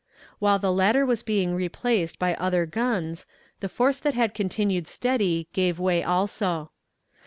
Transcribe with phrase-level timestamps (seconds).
[0.39, 3.27] While the latter was being replaced by other guns,
[3.59, 6.71] the force that had continued steady gave way also.